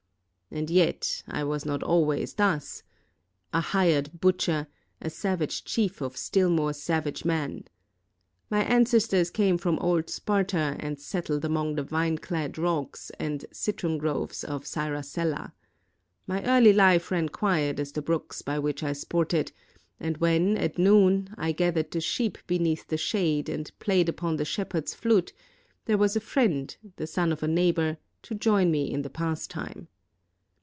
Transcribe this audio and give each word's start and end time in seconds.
And 0.53 0.69
yet 0.69 1.23
I 1.29 1.45
was 1.45 1.63
not 1.65 1.81
always 1.81 2.33
thus— 2.33 2.83
a 3.53 3.61
361 3.61 3.61
ROME 3.61 3.63
hired 3.71 4.19
butcher, 4.19 4.67
a 5.01 5.09
savage 5.09 5.63
chief 5.63 6.01
of 6.01 6.17
still 6.17 6.49
more 6.49 6.73
savage 6.73 7.23
men! 7.23 7.63
My 8.49 8.61
ancestors 8.65 9.29
came 9.29 9.57
from 9.57 9.79
old 9.79 10.09
Sparta 10.09 10.75
and 10.81 10.99
settled 10.99 11.45
among 11.45 11.75
the 11.75 11.85
vineclad 11.85 12.57
rocks 12.57 13.11
and 13.17 13.45
citron 13.53 13.97
groves 13.97 14.43
of 14.43 14.65
Syrasella. 14.65 15.53
My 16.27 16.43
early 16.43 16.73
life 16.73 17.11
ran 17.11 17.29
quiet 17.29 17.79
as 17.79 17.93
the 17.93 18.01
brooks 18.01 18.41
by 18.41 18.59
which 18.59 18.83
I 18.83 18.91
sported; 18.91 19.53
and 20.01 20.17
when, 20.17 20.57
at 20.57 20.77
noon, 20.77 21.33
I 21.37 21.53
gathered 21.53 21.91
the 21.91 22.01
sheep 22.01 22.37
beneath 22.47 22.87
the 22.87 22.97
shade 22.97 23.47
and 23.47 23.71
played 23.79 24.09
upon 24.09 24.35
the 24.35 24.43
shepherd's 24.43 24.93
flute, 24.93 25.31
there 25.85 25.97
was 25.97 26.17
a 26.17 26.19
friend, 26.19 26.75
the 26.97 27.07
son 27.07 27.31
of 27.31 27.41
a 27.41 27.47
neighbor, 27.47 27.99
to 28.23 28.35
join 28.35 28.69
me 28.69 28.91
in 28.91 29.03
the 29.03 29.09
pastime. 29.09 29.87